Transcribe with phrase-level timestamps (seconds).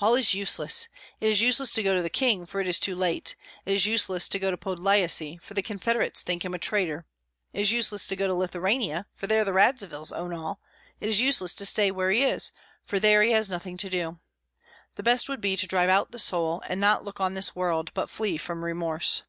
[0.00, 0.86] All is useless!
[1.20, 3.34] It is useless to go to the king, for it is too late;
[3.66, 7.06] it is useless to go to Podlyasye, for the Confederates think him a traitor;
[7.52, 10.60] it is useless to go to Lithuania, for there the Radzivills own all;
[11.00, 12.52] it is useless to stay where he is,
[12.84, 14.20] for there he has nothing to do.
[14.94, 17.90] The best would be to drive out the soul, and not look on this world,
[17.94, 19.24] but flee from remorse.